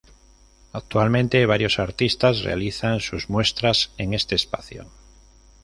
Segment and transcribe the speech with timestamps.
[0.73, 4.87] Actualmente, varios artistas realizan sus muestras en este espacio.